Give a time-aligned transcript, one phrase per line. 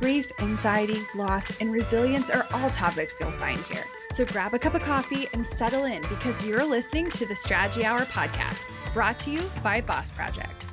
[0.00, 3.84] Grief, anxiety, loss, and resilience are all topics you'll find here.
[4.12, 7.84] So grab a cup of coffee and settle in because you're listening to the Strategy
[7.84, 10.64] Hour podcast, brought to you by Boss Project.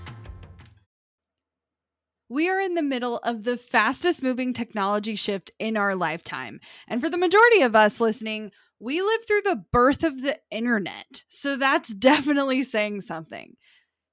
[2.29, 6.61] We are in the middle of the fastest moving technology shift in our lifetime.
[6.87, 11.25] And for the majority of us listening, we lived through the birth of the internet.
[11.27, 13.57] So that's definitely saying something.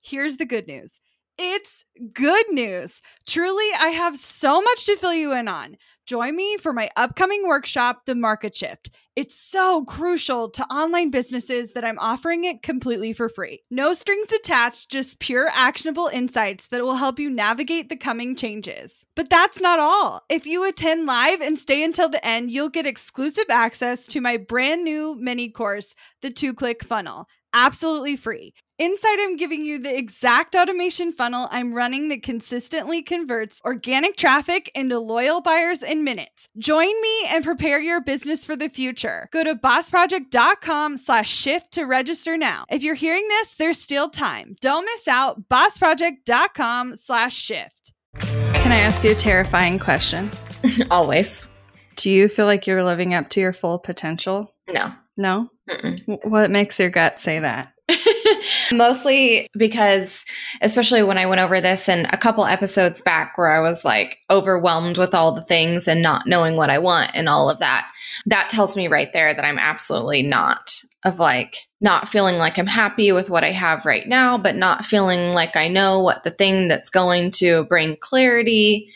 [0.00, 0.98] Here's the good news
[1.38, 3.02] it's good news.
[3.26, 5.76] Truly, I have so much to fill you in on.
[6.06, 8.90] Join me for my upcoming workshop, The Market Shift.
[9.16, 13.62] It's so crucial to online businesses that I'm offering it completely for free.
[13.70, 19.04] No strings attached, just pure actionable insights that will help you navigate the coming changes.
[19.16, 20.22] But that's not all.
[20.28, 24.36] If you attend live and stay until the end, you'll get exclusive access to my
[24.36, 28.52] brand new mini course, The Two Click Funnel absolutely free.
[28.76, 34.68] Inside, I'm giving you the exact automation funnel I'm running that consistently converts organic traffic
[34.74, 36.48] into loyal buyers in minutes.
[36.58, 39.28] Join me and prepare your business for the future.
[39.30, 42.64] Go to bossproject.com slash shift to register now.
[42.68, 44.56] If you're hearing this, there's still time.
[44.60, 45.48] Don't miss out.
[45.48, 47.92] bossproject.com slash shift.
[48.18, 50.32] Can I ask you a terrifying question?
[50.90, 51.48] Always.
[51.94, 54.52] Do you feel like you're living up to your full potential?
[54.68, 54.92] No.
[55.16, 55.48] No?
[55.70, 56.24] Mm-mm.
[56.24, 57.73] What makes your gut say that?
[58.72, 60.24] Mostly because,
[60.60, 64.18] especially when I went over this and a couple episodes back where I was like
[64.30, 67.90] overwhelmed with all the things and not knowing what I want and all of that,
[68.26, 70.70] that tells me right there that I'm absolutely not
[71.04, 74.84] of like not feeling like I'm happy with what I have right now, but not
[74.84, 78.90] feeling like I know what the thing that's going to bring clarity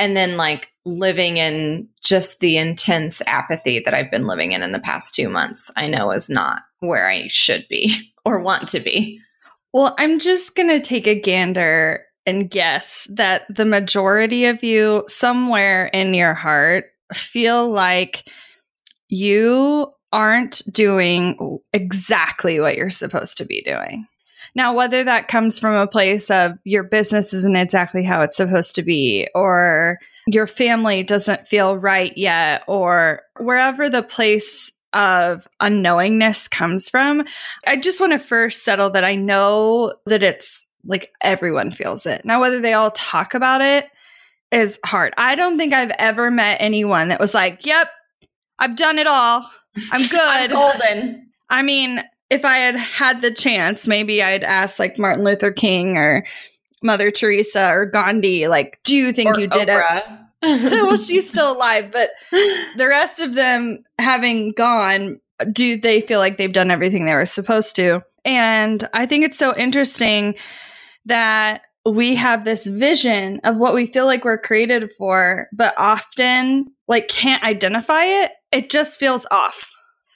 [0.00, 4.72] and then like living in just the intense apathy that I've been living in in
[4.72, 7.94] the past two months, I know is not where I should be
[8.24, 9.20] or want to be.
[9.72, 15.04] Well, I'm just going to take a gander and guess that the majority of you,
[15.06, 18.26] somewhere in your heart, feel like
[19.08, 24.06] you aren't doing exactly what you're supposed to be doing.
[24.54, 28.74] Now, whether that comes from a place of your business isn't exactly how it's supposed
[28.74, 36.50] to be, or your family doesn't feel right yet, or wherever the place of unknowingness
[36.50, 37.24] comes from,
[37.66, 42.24] I just want to first settle that I know that it's like everyone feels it.
[42.24, 43.88] Now, whether they all talk about it
[44.50, 45.14] is hard.
[45.16, 47.88] I don't think I've ever met anyone that was like, yep,
[48.58, 49.48] I've done it all.
[49.92, 50.20] I'm good.
[50.20, 51.30] I'm golden.
[51.48, 52.00] I mean,
[52.30, 56.24] if I had had the chance, maybe I'd ask like Martin Luther King or
[56.82, 60.18] Mother Teresa or Gandhi, like, do you think or you did Oprah.
[60.42, 60.42] it?
[60.72, 65.20] well, she's still alive, but the rest of them having gone,
[65.52, 68.02] do they feel like they've done everything they were supposed to?
[68.24, 70.34] And I think it's so interesting
[71.06, 76.66] that we have this vision of what we feel like we're created for, but often
[76.88, 78.32] like can't identify it.
[78.52, 79.70] It just feels off.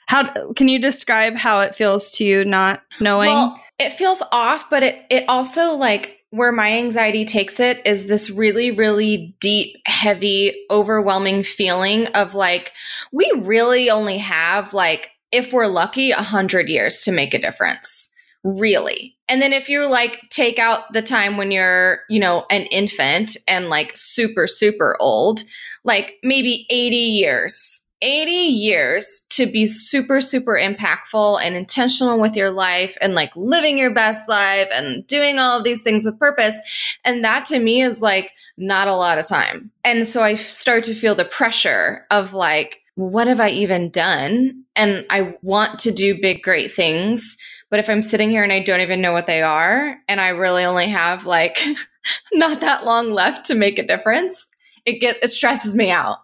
[0.07, 3.29] How can you describe how it feels to you not knowing?
[3.29, 8.07] Well, it feels off, but it it also like where my anxiety takes it is
[8.07, 12.71] this really really deep, heavy, overwhelming feeling of like
[13.11, 18.09] we really only have like if we're lucky a 100 years to make a difference.
[18.43, 19.17] Really.
[19.27, 23.35] And then if you like take out the time when you're, you know, an infant
[23.47, 25.43] and like super super old,
[25.83, 32.51] like maybe 80 years 80 years to be super, super impactful and intentional with your
[32.51, 36.55] life and like living your best life and doing all of these things with purpose.
[37.03, 39.71] And that to me is like not a lot of time.
[39.83, 44.63] And so I start to feel the pressure of like, what have I even done?
[44.75, 47.37] And I want to do big, great things.
[47.71, 50.27] But if I'm sitting here and I don't even know what they are, and I
[50.29, 51.59] really only have like
[52.33, 54.47] not that long left to make a difference,
[54.85, 56.19] it get it stresses me out.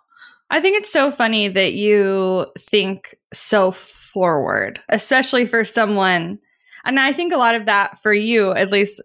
[0.51, 6.39] I think it's so funny that you think so forward, especially for someone.
[6.83, 9.01] And I think a lot of that for you, at least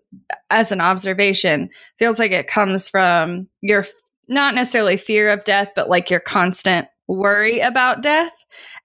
[0.51, 3.87] as an observation, feels like it comes from your
[4.29, 8.33] not necessarily fear of death, but like your constant worry about death.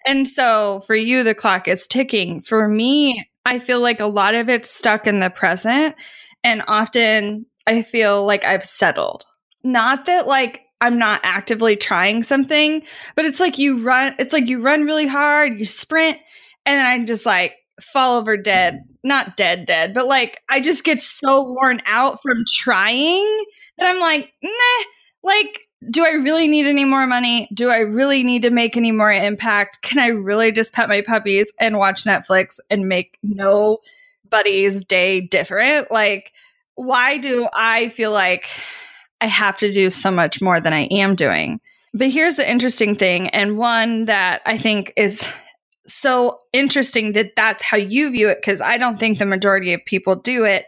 [0.06, 2.42] And so for you, the clock is ticking.
[2.42, 5.96] For me, I feel like a lot of it's stuck in the present.
[6.44, 9.26] And often I feel like I've settled.
[9.64, 12.82] Not that like I'm not actively trying something,
[13.16, 16.18] but it's like you run, it's like you run really hard, you sprint,
[16.66, 18.84] and then I'm just like fall over dead.
[19.04, 23.46] Not dead, dead, but like I just get so worn out from trying
[23.78, 24.84] that I'm like, nah,
[25.24, 27.50] like, do I really need any more money?
[27.54, 29.82] Do I really need to make any more impact?
[29.82, 35.90] Can I really just pet my puppies and watch Netflix and make nobody's day different?
[35.90, 36.32] Like,
[36.76, 38.48] why do I feel like
[39.22, 41.62] I have to do so much more than I am doing?
[41.94, 45.28] But here's the interesting thing, and one that I think is
[45.88, 49.82] so interesting that that's how you view it because I don't think the majority of
[49.86, 50.66] people do it.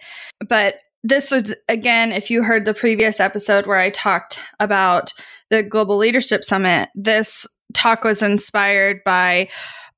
[0.47, 5.13] But this was, again, if you heard the previous episode where I talked about
[5.49, 9.49] the Global Leadership Summit, this talk was inspired by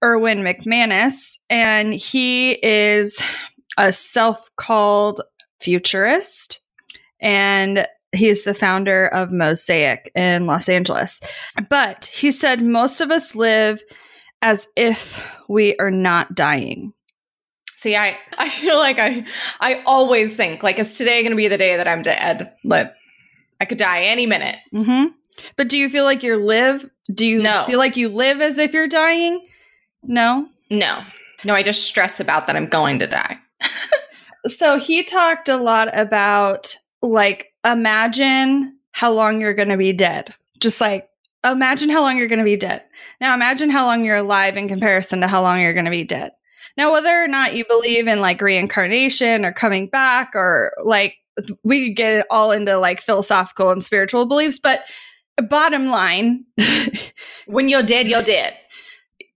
[0.04, 3.22] Erwin McManus, and he is
[3.78, 5.22] a self called
[5.60, 6.62] futurist.
[7.20, 11.22] And He's the founder of Mosaic in Los Angeles.
[11.70, 13.84] But he said most of us live
[14.42, 16.94] as if we are not dying.
[17.76, 19.26] See, I, I feel like I
[19.60, 22.54] I always think like is today going to be the day that I'm dead?
[22.64, 22.92] Like
[23.60, 24.58] I could die any minute.
[24.74, 25.08] Mm-hmm.
[25.56, 26.90] But do you feel like you live?
[27.14, 27.64] Do you no.
[27.66, 29.46] feel like you live as if you're dying?
[30.04, 30.48] No.
[30.70, 31.04] No.
[31.44, 33.38] No, I just stress about that I'm going to die.
[34.48, 40.34] so he talked a lot about like imagine how long you're going to be dead.
[40.60, 41.10] Just like
[41.44, 42.84] imagine how long you're going to be dead.
[43.20, 46.04] Now imagine how long you're alive in comparison to how long you're going to be
[46.04, 46.32] dead.
[46.78, 51.16] Now whether or not you believe in like reincarnation or coming back or like
[51.64, 54.86] we could get it all into like philosophical and spiritual beliefs, but
[55.50, 56.46] bottom line,
[57.48, 58.56] when you're dead, you're dead.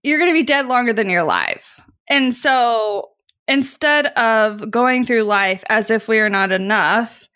[0.02, 1.62] You're going to be dead longer than you're alive.
[2.08, 3.10] And so
[3.46, 7.28] instead of going through life as if we are not enough,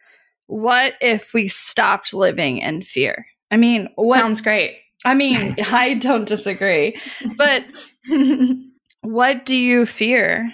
[0.47, 3.27] what if we stopped living in fear?
[3.51, 4.79] I mean, what sounds great.
[5.05, 6.99] I mean, I don't disagree.
[7.37, 7.65] But
[9.03, 10.53] what do you fear?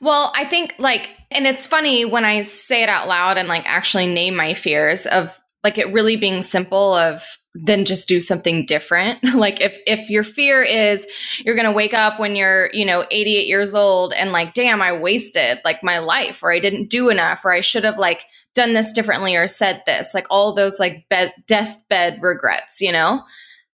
[0.00, 3.64] Well, I think like and it's funny when I say it out loud and like
[3.66, 7.22] actually name my fears of like it really being simple of
[7.54, 9.22] then just do something different.
[9.34, 11.06] like if if your fear is
[11.44, 14.82] you're going to wake up when you're, you know, 88 years old and like damn,
[14.82, 18.24] I wasted like my life or I didn't do enough or I should have like
[18.54, 23.22] done this differently or said this, like all those like bed, deathbed regrets, you know,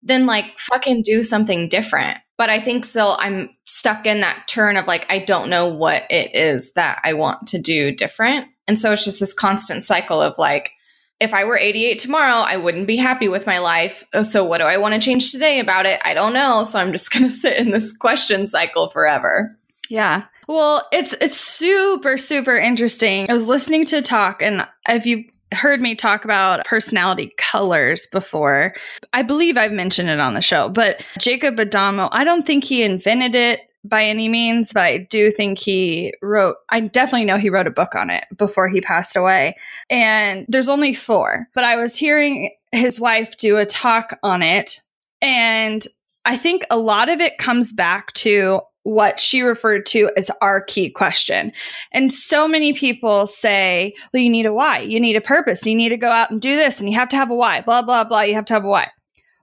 [0.03, 2.19] then like fucking do something different.
[2.39, 6.05] But I think still I'm stuck in that turn of like, I don't know what
[6.11, 8.49] it is that I want to do different.
[8.69, 10.73] And so it's just this constant cycle of like,
[11.19, 14.05] if I were 88 tomorrow, I wouldn't be happy with my life.
[14.13, 15.99] Oh, so what do I want to change today about it?
[16.05, 16.63] I don't know.
[16.65, 19.57] So I'm just going to sit in this question cycle forever.
[19.89, 20.25] Yeah.
[20.47, 23.29] Well, it's it's super super interesting.
[23.31, 28.07] I was listening to a talk and if you heard me talk about personality colors
[28.13, 28.75] before,
[29.13, 32.83] I believe I've mentioned it on the show, but Jacob Adamo, I don't think he
[32.83, 37.51] invented it by any means, but I do think he wrote, I definitely know he
[37.51, 39.57] wrote a book on it before he passed away.
[39.91, 44.81] And there's only four, but I was hearing his wife do a talk on it.
[45.23, 45.87] And
[46.25, 50.61] I think a lot of it comes back to what she referred to as our
[50.61, 51.53] key question.
[51.91, 55.75] And so many people say, well, you need a why, you need a purpose, you
[55.75, 57.83] need to go out and do this, and you have to have a why, blah,
[57.83, 58.89] blah, blah, you have to have a why.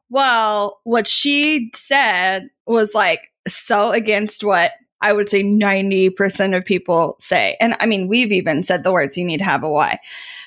[0.09, 4.71] Well, what she said was like so against what
[5.01, 7.57] I would say 90% of people say.
[7.59, 9.99] And I mean, we've even said the words, you need to have a why.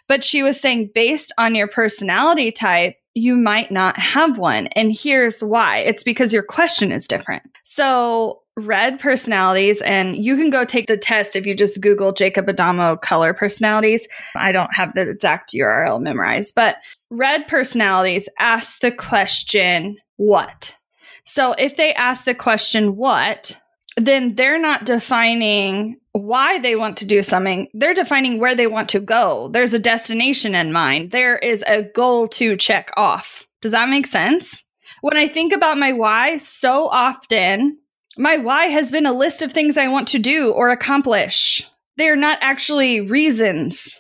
[0.08, 4.68] But she was saying, based on your personality type, you might not have one.
[4.68, 7.42] And here's why it's because your question is different.
[7.64, 12.48] So, red personalities, and you can go take the test if you just Google Jacob
[12.48, 14.08] Adamo color personalities.
[14.34, 16.76] I don't have the exact URL memorized, but
[17.10, 20.76] red personalities ask the question, what?
[21.24, 23.60] So, if they ask the question, what?
[23.96, 27.68] then they're not defining why they want to do something.
[27.74, 29.48] They're defining where they want to go.
[29.48, 31.10] There's a destination in mind.
[31.10, 33.46] There is a goal to check off.
[33.62, 34.64] Does that make sense?
[35.00, 37.78] When I think about my why, so often
[38.18, 41.66] my why has been a list of things I want to do or accomplish.
[41.96, 43.98] They're not actually reasons.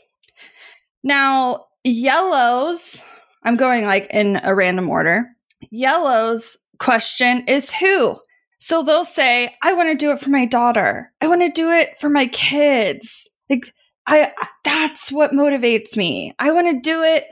[1.02, 3.00] Now, yellows,
[3.42, 5.26] I'm going like in a random order.
[5.70, 8.18] Yellow's question is who?
[8.58, 11.12] So they'll say, I want to do it for my daughter.
[11.20, 13.30] I want to do it for my kids.
[13.48, 13.72] Like
[14.06, 14.32] I
[14.64, 16.34] that's what motivates me.
[16.38, 17.24] I want to do it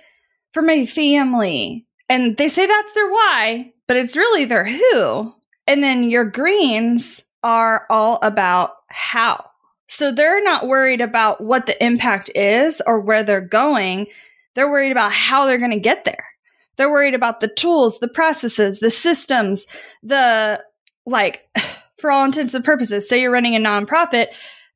[0.52, 1.86] for my family.
[2.08, 5.32] And they say that's their why, but it's really their who.
[5.66, 9.44] And then your greens are all about how.
[9.88, 14.06] So they're not worried about what the impact is or where they're going.
[14.54, 16.26] They're worried about how they're going to get there.
[16.76, 19.66] They're worried about the tools, the processes, the systems,
[20.02, 20.62] the
[21.06, 21.42] like
[21.98, 24.28] for all intents and purposes, say you're running a nonprofit,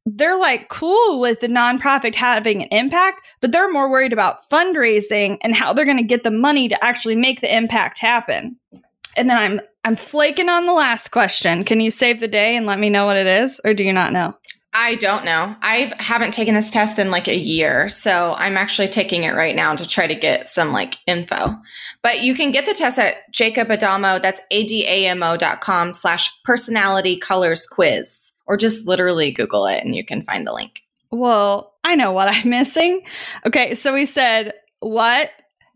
[0.06, 5.36] they're like cool with the nonprofit having an impact, but they're more worried about fundraising
[5.42, 8.58] and how they're going to get the money to actually make the impact happen.
[9.18, 11.64] And then I'm I'm flaking on the last question.
[11.64, 13.92] Can you save the day and let me know what it is or do you
[13.92, 14.34] not know?
[14.74, 15.56] I don't know.
[15.62, 19.56] I haven't taken this test in like a year, so I'm actually taking it right
[19.56, 21.56] now to try to get some like info.
[22.02, 24.18] But you can get the test at Jacob Adamo.
[24.18, 28.30] That's A-D-A-M-O dot com slash personality colors quiz.
[28.46, 30.82] Or just literally Google it and you can find the link.
[31.10, 33.02] Well, I know what I'm missing.
[33.46, 35.30] Okay, so we said what,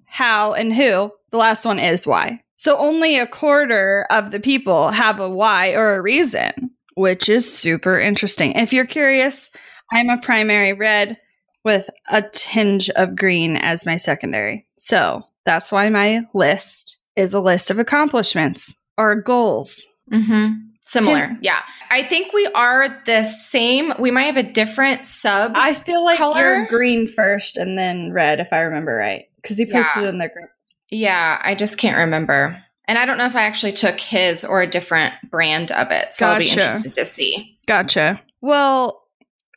[0.04, 1.10] how, and who.
[1.30, 2.42] The last one is why.
[2.62, 6.52] So only a quarter of the people have a why or a reason
[6.94, 8.52] which is super interesting.
[8.52, 9.50] If you're curious,
[9.90, 11.18] I'm a primary red
[11.64, 14.64] with a tinge of green as my secondary.
[14.78, 19.84] So that's why my list is a list of accomplishments or goals.
[20.12, 20.52] Mm-hmm.
[20.84, 21.36] Similar.
[21.40, 21.62] yeah.
[21.90, 23.92] I think we are the same.
[23.98, 25.50] We might have a different sub.
[25.56, 26.40] I feel like color.
[26.40, 29.24] you're green first and then red, if I remember right.
[29.42, 30.08] Because he posted Yeah.
[30.10, 30.50] in the group.
[30.92, 32.62] Yeah, I just can't remember.
[32.86, 36.12] And I don't know if I actually took his or a different brand of it.
[36.12, 37.58] So I'll be interested to see.
[37.66, 38.20] Gotcha.
[38.42, 39.02] Well,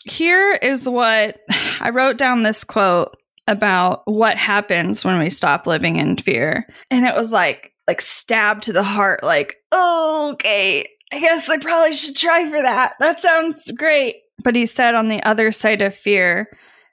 [0.06, 1.42] here is what
[1.82, 6.68] I wrote down this quote about what happens when we stop living in fear.
[6.90, 10.88] And it was like like stabbed to the heart like, "Oh, okay.
[11.12, 12.94] I guess I probably should try for that.
[13.00, 16.50] That sounds great." But he said on the other side of fear,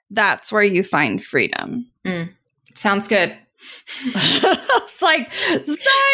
[0.09, 1.87] that's where you find freedom.
[2.05, 2.33] Mm,
[2.75, 3.35] sounds good.
[4.05, 5.31] it's like,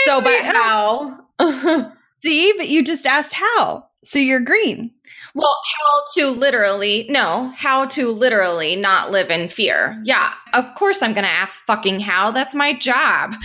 [0.06, 1.20] So, but how?
[2.24, 3.86] See, but you just asked how.
[4.04, 4.92] So you're green.
[5.36, 10.02] Well, how to literally, no, how to literally not live in fear.
[10.04, 12.32] Yeah, of course I'm going to ask fucking how.
[12.32, 13.36] That's my job.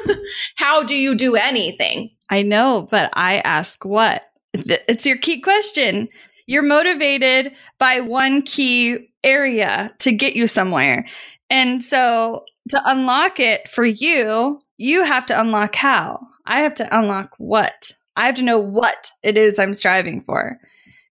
[0.56, 2.10] how do you do anything?
[2.28, 4.22] I know, but I ask what?
[4.52, 6.08] It's your key question.
[6.46, 11.06] You're motivated by one key area to get you somewhere.
[11.50, 16.20] And so to unlock it for you, you have to unlock how.
[16.46, 17.92] I have to unlock what.
[18.16, 20.58] I have to know what it is I'm striving for.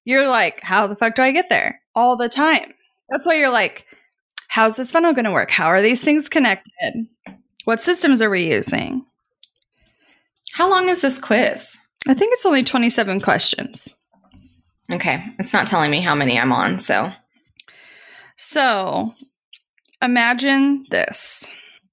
[0.05, 1.81] You're like, how the fuck do I get there?
[1.93, 2.73] All the time.
[3.09, 3.85] That's why you're like,
[4.47, 5.51] how's this funnel going to work?
[5.51, 7.07] How are these things connected?
[7.65, 9.05] What systems are we using?
[10.53, 11.77] How long is this quiz?
[12.07, 13.95] I think it's only 27 questions.
[14.91, 16.79] Okay, it's not telling me how many I'm on.
[16.79, 17.11] So,
[18.37, 19.13] So
[20.01, 21.45] imagine this.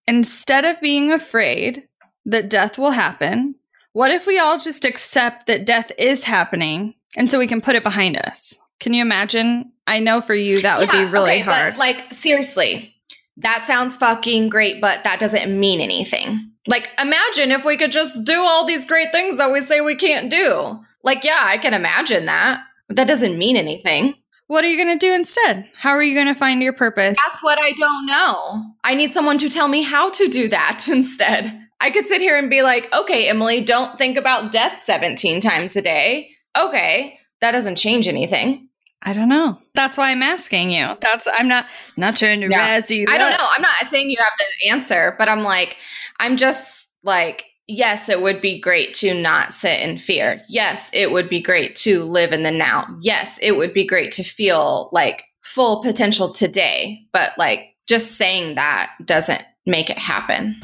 [0.08, 1.86] Instead of being afraid
[2.24, 3.54] that death will happen,
[3.92, 7.74] what if we all just accept that death is happening and so we can put
[7.74, 8.56] it behind us?
[8.78, 9.72] Can you imagine?
[9.86, 11.76] I know for you that would Yeah, be really okay, but, hard.
[11.76, 12.94] like, seriously,
[13.38, 16.50] that sounds fucking great, but that doesn't mean anything.
[16.66, 19.94] Like, imagine if we could just do all these great things that we say we
[19.94, 20.78] can't do.
[21.04, 22.60] Like, yeah, I can imagine that.
[22.88, 24.14] But that doesn't mean anything.
[24.48, 25.68] What are you going to do instead?
[25.76, 27.18] How are you going to find your purpose?
[27.24, 28.64] That's what I don't know.
[28.84, 31.60] I need someone to tell me how to do that instead.
[31.80, 35.74] I could sit here and be like, okay, Emylee, don't think about death 17 times
[35.76, 36.30] a day.
[36.56, 38.68] Okay, that doesn't change anything.
[39.02, 39.58] I don't know.
[39.74, 40.96] That's why I'm asking you.
[41.00, 42.56] That's I'm not not trying to Yeah.
[42.58, 43.04] razz you.
[43.08, 43.48] I don't know.
[43.52, 45.76] I'm not saying you have the answer, but I'm like,
[46.18, 50.42] I'm just like, yes, it would be great to not sit in fear.
[50.48, 52.86] Yes, it would be great to live in the now.
[53.00, 57.06] Yes, it would be great to feel like full potential today.
[57.12, 60.60] But like, just saying that doesn't make it happen.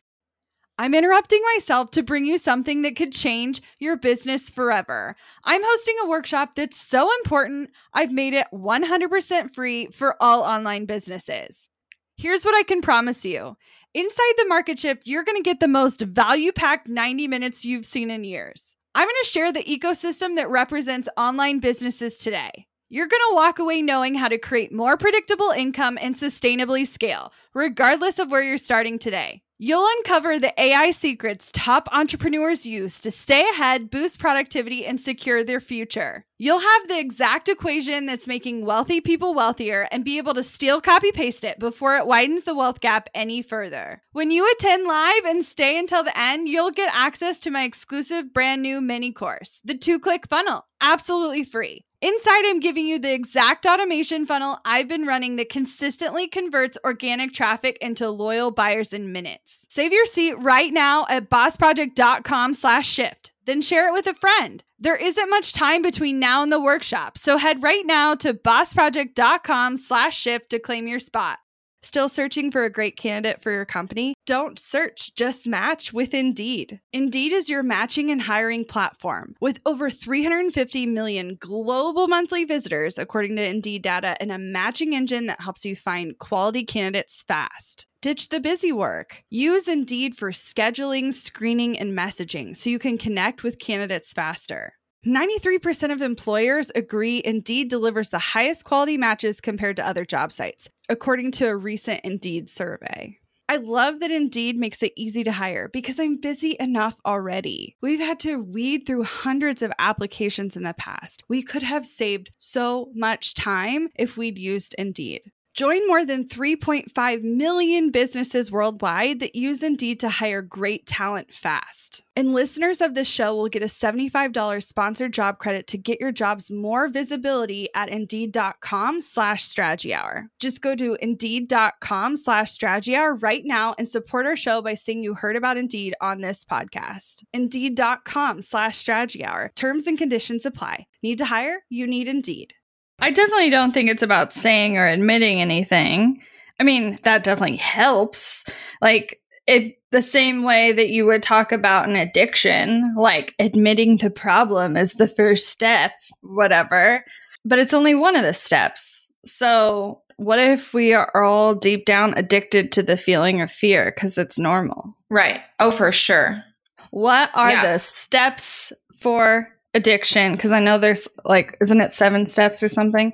[0.79, 5.15] I'm interrupting myself to bring you something that could change your business forever.
[5.45, 10.87] I'm hosting a workshop that's so important, I've made it 100% free for all online
[10.87, 11.69] businesses.
[12.17, 13.57] Here's what I can promise you
[13.95, 17.87] inside the market shift, you're going to get the most value packed 90 minutes you've
[17.87, 18.75] seen in years.
[18.95, 22.67] I'm going to share the ecosystem that represents online businesses today.
[22.95, 27.33] You're going to walk away knowing how to create more predictable income and sustainably scale,
[27.55, 29.41] regardless of where you're starting today.
[29.57, 35.43] You'll uncover the AI secrets top entrepreneurs use to stay ahead, boost productivity, and secure
[35.43, 36.27] their future.
[36.37, 40.83] You'll have the exact equation that's making wealthy people wealthier and be able to steal,
[40.83, 44.03] copy, paste it before it widens the wealth gap any further.
[44.13, 48.35] When you attend live and stay until the end, you'll get access to my exclusive
[48.35, 51.87] brand new mini course, the two click funnel, absolutely free.
[52.03, 57.33] Inside, I'm giving you the exact automation funnel I've been running that consistently converts organic
[57.33, 59.65] traffic into loyal buyers in minutes.
[59.69, 63.31] Save your seat right now at bossproject.com slash shift.
[63.45, 64.65] Then share it with a friend.
[64.81, 69.77] There isn't much time between now and the workshop, so head right now to bossproject.com
[69.77, 71.39] slash shift to claim your spot.
[71.83, 74.15] Still searching for a great candidate for your company?
[74.25, 76.81] Don't search, just match with Indeed.
[76.93, 79.35] Indeed is your matching and hiring platform.
[79.41, 85.27] With over 350 million global monthly visitors, according to Indeed data, and a matching engine
[85.27, 87.87] that helps you find quality candidates fast.
[88.01, 89.25] Ditch the busy work.
[89.29, 94.75] Use Indeed for scheduling, screening, and messaging so you can connect with candidates faster.
[95.05, 100.71] 93% of employers agree Indeed delivers the highest quality matches compared to other job sites,
[100.89, 103.19] according to a recent Indeed survey.
[103.49, 107.77] I love that Indeed makes it easy to hire because I'm busy enough already.
[107.83, 111.25] We've had to weed through hundreds of applications in the past.
[111.29, 115.33] We could have saved so much time if we'd used Indeed.
[115.55, 122.03] Join more than 3.5 million businesses worldwide that use Indeed to hire great talent fast.
[122.17, 126.13] And listeners of this show will get a $75 sponsored job credit to get your
[126.13, 130.29] jobs more visibility at Indeed.com slash Strategy Hour.
[130.39, 135.03] Just go to Indeed.com slash Strategy Hour right now and support our show by saying
[135.03, 137.25] you heard about Indeed on this podcast.
[137.35, 139.53] Indeed.com slash Strategy Hour.
[139.55, 140.87] Terms and conditions apply.
[141.03, 141.65] Need to hire?
[141.69, 142.55] You need Indeed.
[143.03, 146.23] I definitely don't think it's about saying or admitting anything.
[146.61, 148.45] I mean, that definitely helps.
[148.81, 154.09] Like, if the same way that you would talk about an addiction, like admitting the
[154.11, 155.91] problem is the first step,
[156.21, 157.05] whatever,
[157.45, 159.09] but it's only one of the steps.
[159.27, 164.17] So, what if we are all deep down addicted to the feeling of fear because
[164.17, 164.97] it's normal?
[165.11, 165.41] Right.
[165.59, 166.43] Oh, for sure.
[166.91, 167.73] What are Yeah.
[167.73, 170.33] the steps for addiction?
[170.33, 173.13] Because I know there's like, isn't it seven steps or something?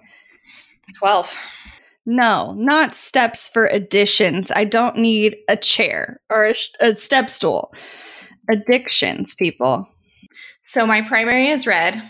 [0.99, 1.37] 12.
[2.07, 4.51] No, not steps for additions.
[4.51, 7.75] I don't need a chair or a, a step stool.
[8.51, 9.87] Addictions, people.
[10.63, 12.03] So my primary is red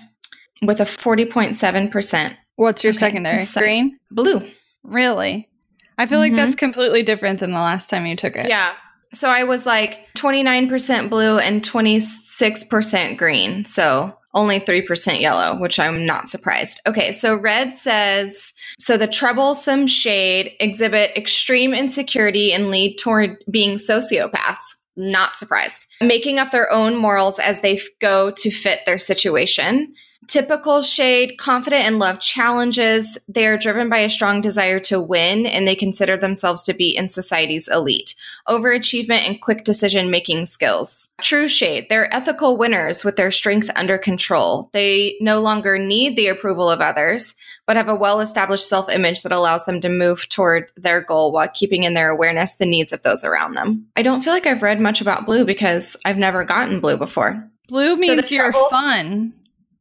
[0.62, 3.38] with a 40.7% What's your Okay, secondary?
[3.38, 3.98] sec- Green?
[4.10, 4.48] blue.
[4.82, 5.48] Really?
[5.96, 6.36] I feel like Mhm.
[6.36, 8.48] that's completely different than the last time you took it.
[8.48, 8.72] Yeah.
[9.14, 13.64] So I was like 29% blue and 26% green.
[13.64, 16.80] So only 3% yellow, which I'm not surprised.
[16.86, 23.76] Okay, so red says so the troublesome shade exhibit extreme insecurity and lead toward being
[23.76, 24.76] sociopaths.
[24.96, 25.86] Not surprised.
[26.00, 29.94] Making up their own morals as they go to fit their situation.
[30.28, 33.18] Typical shade, confident and love challenges.
[33.28, 36.96] They are driven by a strong desire to win and they consider themselves to be
[36.96, 38.14] in society's elite
[38.48, 41.10] overachievement, and quick decision making skills.
[41.20, 44.70] True Shade, they're ethical winners with their strength under control.
[44.72, 47.34] They no longer need the approval of others,
[47.66, 51.32] but have a well established self image that allows them to move toward their goal
[51.32, 53.86] while keeping in their awareness the needs of those around them.
[53.96, 57.48] I don't feel like I've read much about blue because I've never gotten blue before.
[57.68, 59.34] Blue means the you're fun.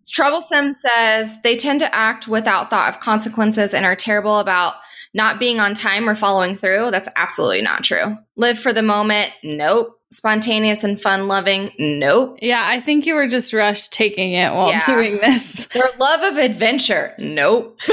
[0.09, 4.75] Troublesome says they tend to act without thought of consequences and are terrible about
[5.13, 6.91] not being on time or following through.
[6.91, 8.15] That's absolutely not true.
[8.35, 9.31] Live for the moment.
[9.43, 9.93] Nope.
[10.11, 11.71] Spontaneous and fun loving.
[11.77, 12.37] Nope.
[12.41, 14.85] Yeah, I think you were just rushed taking it while Yeah.
[14.85, 15.65] doing this.
[15.73, 17.13] Their love of adventure.
[17.17, 17.77] Nope.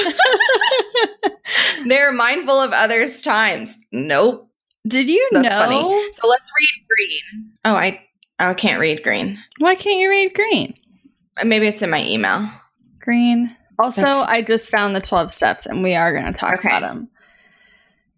[1.87, 3.77] They're mindful of others' times.
[3.93, 4.49] Nope.
[4.87, 5.61] Did you That's know?
[5.63, 6.13] funny.
[6.13, 7.53] So let's read green.
[7.65, 8.01] Oh, I
[8.39, 9.39] oh, I can't read green.
[9.59, 10.75] Why can't you read green?
[11.43, 12.47] Maybe it's in my email.
[13.01, 13.55] Green.
[13.79, 16.69] Also, That's- I just found the 12 steps and we are going to talk Okay.
[16.69, 17.09] about them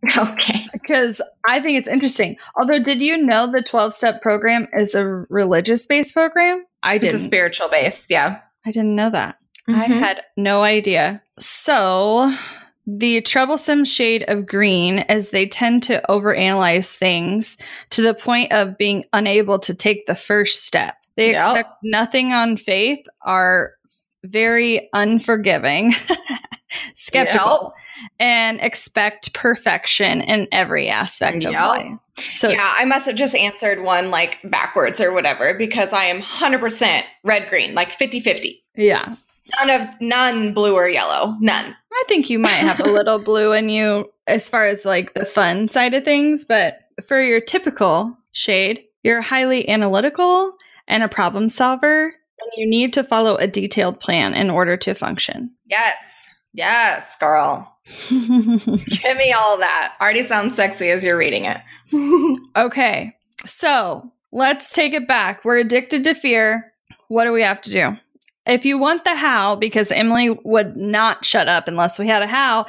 [0.19, 0.67] Okay.
[0.73, 2.37] because I think it's interesting.
[2.57, 6.65] Although, did you know the 12 step program is a religious based program?
[6.83, 7.21] I It's didn't.
[7.21, 8.11] a spiritual based.
[8.11, 8.39] Yeah.
[8.67, 9.37] I didn't know that.
[9.69, 9.99] I Mhm.
[9.99, 11.23] had no idea.
[11.39, 12.33] So,
[12.87, 17.57] the troublesome shade of green is they tend to overanalyze things
[17.91, 20.95] to the point of being unable to take the first step.
[21.17, 21.43] They Yep.
[21.43, 23.73] expect nothing on faith, are
[24.25, 25.95] very unforgiving,
[26.95, 27.73] skeptical,
[28.19, 31.93] and expect perfection in every aspect of life.
[32.31, 36.21] So, yeah, I must have just answered one like backwards or whatever because I am
[36.23, 38.65] 100% red green, like 50 50.
[38.77, 39.15] yeah.
[39.61, 41.37] None of none blue or yellow.
[41.41, 41.77] None.
[41.93, 45.25] I think you might have a little blue in you as far as like the
[45.25, 50.53] fun side of things, but for your typical shade, you're highly analytical
[50.89, 54.95] and a problem solver, and you need to follow a detailed plan in order to
[54.95, 55.55] function.
[55.67, 56.27] Yes.
[56.53, 57.77] Yes, girl.
[58.09, 59.95] Give me all that.
[60.01, 61.61] Already sounds sexy as you're reading it.
[62.57, 65.45] okay, so let's take it back.
[65.45, 66.73] We're addicted to fear.
[67.09, 67.97] What do we have to do?
[68.47, 72.27] If you want the how, because Emylee would not shut up unless we had a
[72.27, 72.67] how,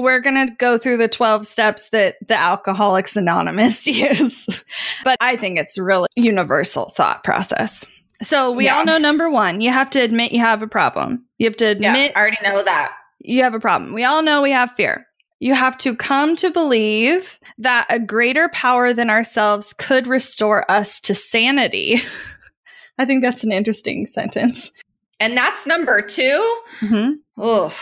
[0.00, 4.64] we're going to go through the 12 steps that the Alcoholics Anonymous use.
[5.04, 7.84] but I think it's really universal thought process.
[8.22, 8.76] So we Yeah.
[8.78, 11.24] all know number one, you have to admit you have a problem.
[11.38, 12.92] You have to Yeah, admit I already know that.
[13.20, 13.92] you have a problem.
[13.92, 15.06] We all know we have fear.
[15.42, 21.00] you have to come to believe that a greater power than ourselves could restore us
[21.00, 22.02] to sanity.
[22.98, 24.70] I think that's an interesting sentence.
[25.18, 27.72] And that's number 2 hmm Ugh.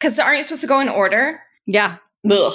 [0.00, 1.40] Because aren't you supposed to go in order?
[1.66, 1.96] Yeah.
[2.30, 2.52] Ugh.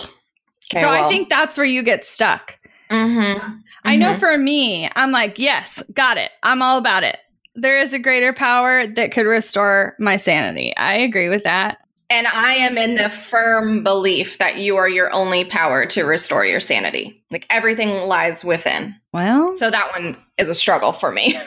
[0.71, 2.57] so I think that's where you get stuck.
[2.89, 3.57] Mm-hmm.
[3.83, 6.31] I know for me, I'm like, yes, got it.
[6.43, 7.17] I'm all about it.
[7.55, 10.75] There is a greater power that could restore my sanity.
[10.75, 11.79] I agree with that.
[12.11, 16.43] And I am in the firm belief that you are your only power to restore
[16.43, 17.23] your sanity.
[17.29, 18.95] Like everything lies within.
[19.13, 21.39] Well, So that one is a struggle for me.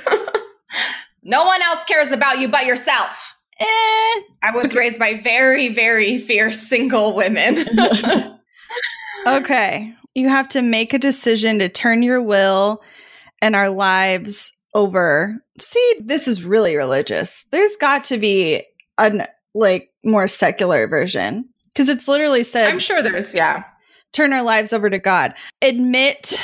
[1.25, 3.37] no one else cares about you but yourself.
[3.63, 4.21] Eh.
[4.43, 7.67] I was raised by very, very fierce single women.
[9.27, 9.95] Okay.
[10.15, 12.83] You have to make a decision to turn your will
[13.41, 15.37] and our lives over.
[15.59, 17.45] See, this is really religious.
[17.51, 18.65] There's got to be
[18.99, 23.65] a like more secular version because it's literally said I'm sure there's, yeah.
[24.13, 25.35] turn our lives over to God.
[25.61, 26.43] Admit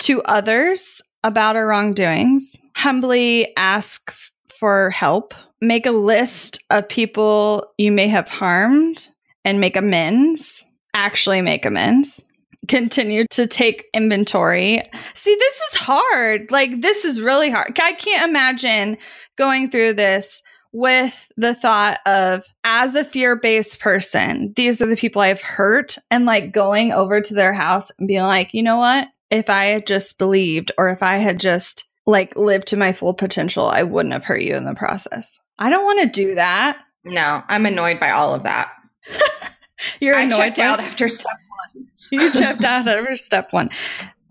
[0.00, 2.56] to others about our wrongdoings.
[2.76, 4.12] Humbly ask
[4.58, 5.34] for help.
[5.62, 9.08] Make a list of people you may have harmed
[9.44, 10.64] and make amends.
[10.92, 12.20] Actually, make amends.
[12.66, 14.82] Continue to take inventory.
[15.14, 16.50] See, this is hard.
[16.50, 17.78] Like, this is really hard.
[17.80, 18.98] I can't imagine
[19.38, 25.20] going through this with the thought of as a fear-based person these are the people
[25.20, 29.06] i've hurt and like going over to their house and being like you know what
[29.30, 33.12] if i had just believed or if i had just like lived to my full
[33.12, 36.78] potential i wouldn't have hurt you in the process i don't want to do that
[37.04, 38.72] No, I'm annoyed by all of that.
[40.00, 41.26] you're I annoyed checked by- out after step
[41.74, 41.88] one.
[42.12, 43.70] you checked out after step one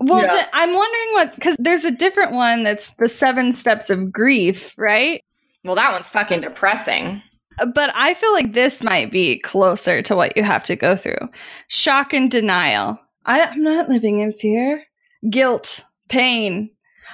[0.00, 0.34] well Yeah.
[0.34, 4.74] the- i'm wondering what because there's a different one that's the seven steps of grief
[4.78, 5.22] right
[5.64, 7.22] Well, that one's fucking depressing.
[7.74, 11.28] But I feel like this might be closer to what you have to go through.
[11.68, 12.98] Shock and denial.
[13.26, 14.82] I, I'm not living in fear.
[15.30, 16.70] Guilt, pain.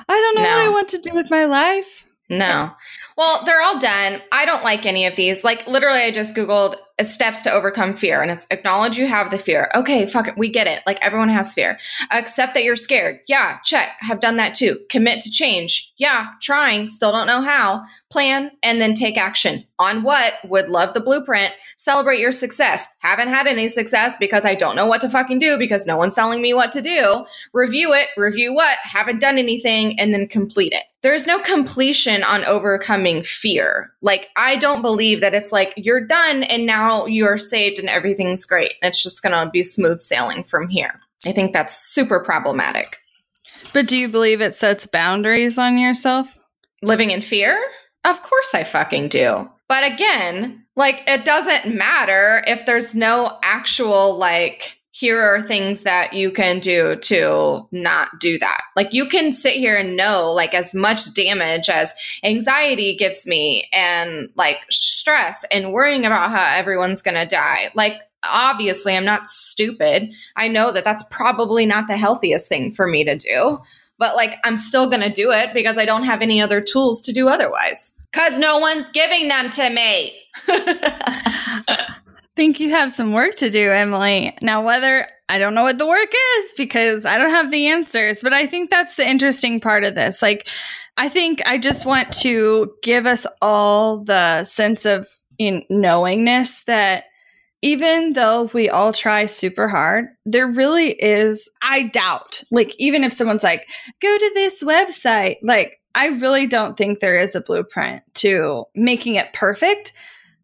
[0.08, 2.04] I don't know what I want to do with my life.
[2.30, 2.70] No.
[3.16, 4.20] Well, they're all done.
[4.32, 5.42] I don't like any of these.
[5.42, 9.30] Like literally, I just Googled uh, steps to overcome fear and it's acknowledge you have
[9.30, 9.70] the fear.
[9.74, 10.36] Okay, fuck it.
[10.36, 10.82] We get it.
[10.86, 11.78] Like everyone has fear.
[12.10, 13.20] Accept that you're scared.
[13.26, 13.96] Yeah, check.
[14.00, 14.78] Have done that too.
[14.90, 15.92] Commit to change.
[15.96, 16.88] Yeah, trying.
[16.88, 17.84] Still don't know how.
[18.10, 19.66] Plan and then take action.
[19.78, 20.34] On what?
[20.44, 21.52] Would love the blueprint.
[21.76, 22.86] Celebrate your success.
[23.00, 26.14] Haven't had any success because I don't know what to fucking do because no one's
[26.14, 27.26] telling me what to do.
[27.52, 28.08] Review it.
[28.16, 28.78] Review what?
[28.82, 30.84] Haven't done anything and then complete it.
[31.02, 33.92] There's no completion on overcoming fear.
[34.00, 38.46] Like, I don't believe that it's like you're done and now you're saved and everything's
[38.46, 38.74] great.
[38.80, 40.98] It's just going to be smooth sailing from here.
[41.26, 42.96] I think that's super problematic.
[43.72, 46.26] But do you believe it sets boundaries on yourself?
[46.80, 47.60] Living in fear?
[48.08, 49.50] Of course I fucking do.
[49.68, 56.14] But again, like, it doesn't matter if there's no actual, like, here are things that
[56.14, 58.62] you can do to not do that.
[58.74, 61.94] Like you can sit here and know like as much damage as
[62.24, 67.70] anxiety gives me and like stress and worrying about how everyone's going to die.
[67.76, 70.10] Like obviously I'm not stupid.
[70.34, 73.60] I know that that's probably not the healthiest thing for me to do,
[73.98, 77.02] but like I'm still going to do it because I don't have any other tools
[77.02, 77.94] to do otherwise.
[78.12, 80.14] Cuz no one's giving them to me.
[82.38, 84.32] think you have some work to do, Emylee.
[84.40, 88.20] Now, whether I don't know what the work is because I don't have the answers,
[88.22, 90.22] but I think that's the interesting part of this.
[90.22, 90.46] Like,
[90.96, 97.06] I think I just want to give us all the sense of in knowingness that
[97.60, 103.12] even though we all try super hard, there really is, I doubt, like, even if
[103.12, 103.66] someone's like,
[104.00, 109.14] go to this website, like, I really don't think there is a blueprint to making
[109.16, 109.92] it perfect.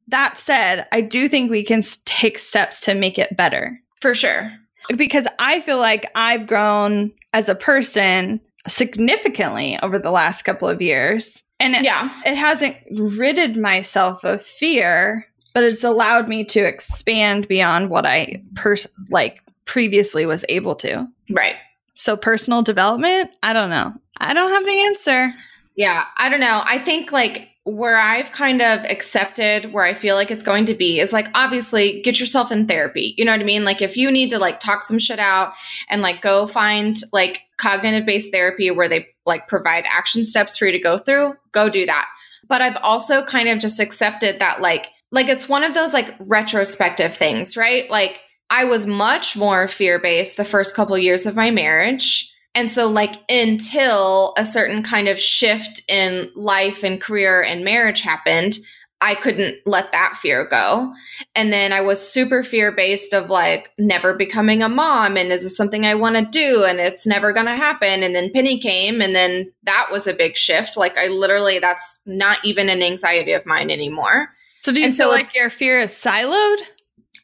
[0.09, 4.53] That said, I do think we can take steps to make it better For sure.
[4.97, 10.81] because I feel like I've grown as a person significantly over the last couple of
[10.83, 11.43] years.
[11.61, 12.11] And it, Yeah.
[12.27, 18.43] it hasn't ridded myself of fear, but it's allowed me to expand beyond what I
[18.55, 21.07] pers- like previously was able to.
[21.31, 21.57] Right.
[21.95, 23.95] So personal development, I don't know.
[24.19, 25.33] I don't have the answer.
[25.77, 26.63] Yeah, I don't know.
[26.65, 30.75] I think like where I've kind of accepted where I feel like it's going to
[30.75, 33.15] be is like obviously get yourself in therapy.
[33.17, 33.65] You know what I mean?
[33.65, 35.55] Like if you need to like talk some shit out
[35.89, 40.67] and like go find like cognitive based therapy where they like provide action steps for
[40.67, 42.07] you to go through, go do that.
[42.47, 46.15] But I've also kind of just accepted that like like it's one of those like
[46.19, 47.89] retrospective things, right?
[47.91, 52.31] Like I was much more fear based the first couple years of my marriage.
[52.55, 58.01] And so, like, until a certain kind of shift in life and career and marriage
[58.01, 58.59] happened,
[59.01, 60.93] I couldn't let that fear go.
[61.35, 65.43] And then I was super fear based of like never becoming a mom and is
[65.43, 68.03] this something I want to do and it's never going to happen.
[68.03, 70.79] And then Penny came and then that was a big shift.
[70.79, 74.31] Like I literally, that's not even an anxiety of mine anymore.
[74.57, 76.57] So do you And feel so like your fear is siloed?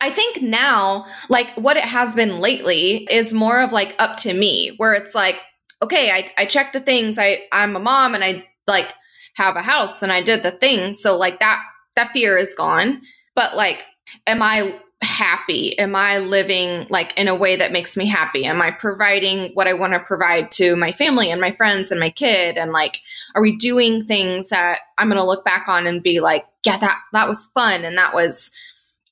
[0.00, 4.32] I think now, like what it has been lately is more of like up to
[4.32, 5.36] me, where it's like,
[5.82, 7.18] okay, I, I checked the things.
[7.18, 8.88] I, I'm a mom and I like
[9.34, 11.00] have a house and I did the things.
[11.00, 11.62] So like that,
[11.96, 13.02] that fear is gone.
[13.34, 13.82] But like,
[14.26, 15.78] am I happy?
[15.78, 18.44] Am I living like in a way that makes me happy?
[18.44, 22.00] Am I providing what I want to provide to my family and my friends and
[22.00, 22.58] my kid?
[22.58, 23.00] And like,
[23.34, 27.00] are we doing things that I'm to look back on and be like, yeah, that,
[27.12, 27.84] that was fun.
[27.84, 28.50] And that was,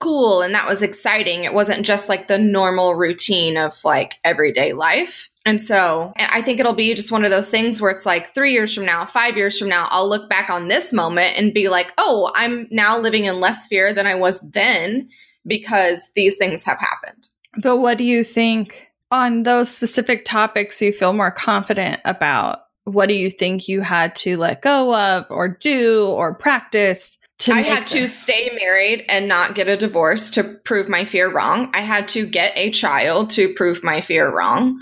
[0.00, 1.44] cool and that was exciting.
[1.44, 5.30] It wasn't just like the normal routine of like everyday life.
[5.44, 8.34] And so and I think it'll be just one of those things where it's like
[8.34, 11.54] three years from now, five years from now, I'll look back on this moment and
[11.54, 15.08] be like, oh, I'm now living in less fear than I was then
[15.46, 17.28] because these things have happened.
[17.62, 22.58] But what do you think on those specific topics you feel more confident about?
[22.84, 27.62] What do you think you had to let go of or do or practice I
[27.62, 31.70] had to stay married and not get a divorce to prove my fear wrong.
[31.72, 34.80] I had to get a child to prove my fear wrong.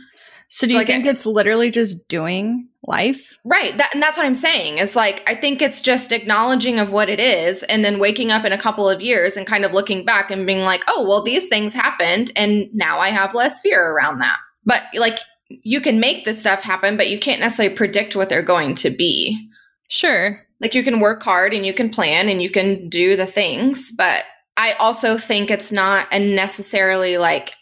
[0.48, 3.36] So do so you like think it- it's literally just doing life?
[3.44, 3.76] Right.
[3.76, 4.78] That, and that's what I'm saying.
[4.78, 8.44] Is like, I think it's just acknowledging of what it is and then waking up
[8.44, 11.20] in a couple of years and kind of looking back and being like, oh, well,
[11.22, 14.38] these things happened and now I have less fear around that.
[14.64, 18.42] But like, you can make this stuff happen, but you can't necessarily predict what they're
[18.42, 19.48] going to be.
[19.88, 20.45] Sure.
[20.60, 23.92] Like, you can work hard and you can plan and you can do the things.
[23.96, 24.24] But
[24.56, 27.52] I also think it's not a necessarily like,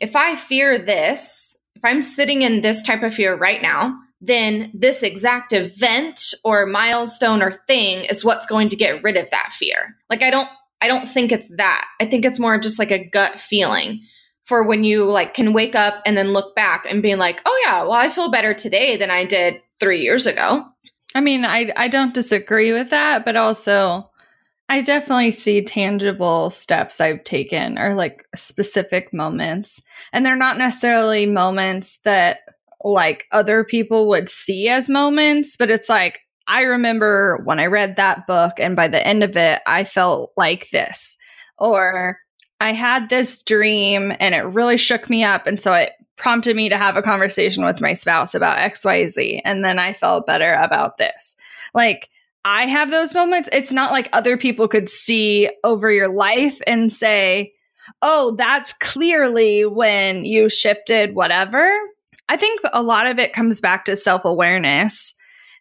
[0.00, 4.70] if I fear this, if I'm sitting in this type of fear right now, then
[4.74, 9.52] this exact event or milestone or thing is what's going to get rid of that
[9.58, 9.96] fear.
[10.10, 10.48] Like I don't
[10.82, 11.86] I don't think it's that.
[12.00, 14.02] I think it's more just like a gut feeling
[14.44, 17.62] for when you like can wake up and then look back and be like, "Oh
[17.64, 20.66] yeah, well I feel better today than I did 3 years ago."
[21.14, 24.10] I mean, I I don't disagree with that, but also
[24.68, 29.82] I definitely see tangible steps I've taken or like specific moments.
[30.12, 32.38] And they're not necessarily moments that
[32.84, 37.96] like other people would see as moments, but it's like I remember when I read
[37.96, 41.16] that book and by the end of it I felt like this.
[41.58, 42.18] Or
[42.60, 46.68] I had this dream and it really shook me up and so it prompted me
[46.68, 50.98] to have a conversation with my spouse about XYZ and then I felt better about
[50.98, 51.34] this.
[51.74, 52.10] Like
[52.44, 53.48] I have those moments.
[53.52, 57.52] It's not like other people could see over your life and say,
[58.02, 61.70] "Oh, that's clearly when you shifted whatever."
[62.28, 65.14] I think a lot of it comes back to self-awareness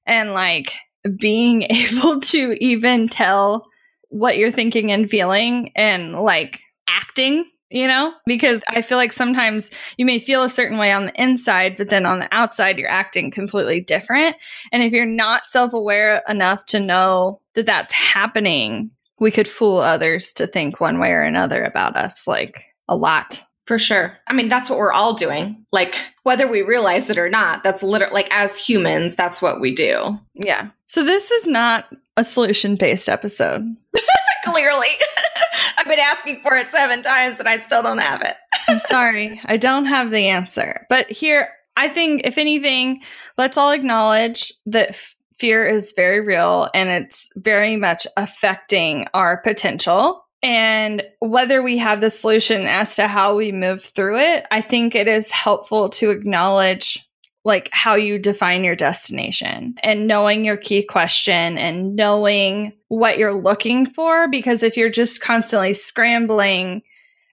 [0.05, 0.73] and like
[1.17, 3.65] being able to even tell
[4.09, 9.71] what you're thinking and feeling and like acting you know because i feel like sometimes
[9.97, 12.89] you may feel a certain way on the inside but then on the outside you're
[12.89, 14.35] acting completely different
[14.71, 20.31] and if you're not self-aware enough to know that that's happening we could fool others
[20.31, 24.17] to think one way or another about us like a lot For sure.
[24.27, 25.63] I mean, that's what we're all doing.
[25.71, 29.75] Like whether we realize it or not, that's literally like as humans, that's what we
[29.75, 30.17] do.
[30.33, 31.85] yeah so this is not
[32.17, 33.61] a solution based episode
[34.45, 34.87] Clearly.
[35.77, 38.35] I've been asking for it 7 times and I still don't have it.
[38.67, 40.85] I'm sorry, I don't have the answer.
[40.89, 43.01] But here, I think, if anything,
[43.37, 49.37] let's all acknowledge that f- fear is very real and it's very much affecting our
[49.37, 50.25] potential.
[50.41, 54.95] And whether we have the solution as to how we move through it, I think
[54.95, 57.08] it is helpful to acknowledge
[57.45, 63.33] like how you define your destination and knowing your key question and knowing what you're
[63.33, 64.27] looking for.
[64.29, 66.81] Because if you're just constantly scrambling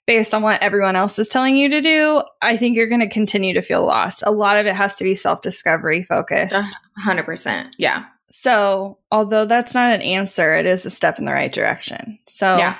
[0.06, 3.08] based on what everyone else is telling you to do, I think you're going to
[3.08, 4.22] continue to feel lost.
[4.24, 6.54] A lot of it has to be self discovery focused.
[6.54, 6.62] Uh,
[7.10, 7.72] 100%.
[7.78, 8.04] Yeah.
[8.30, 12.18] So, although that's not an answer, it is a step in the right direction.
[12.28, 12.76] So, Yeah.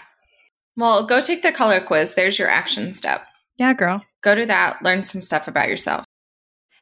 [0.77, 2.15] Well, go take the color quiz.
[2.15, 3.23] There's your action step.
[3.57, 4.03] yeah, girl.
[4.23, 4.83] Go do that.
[4.83, 6.05] Learn some stuff about yourself.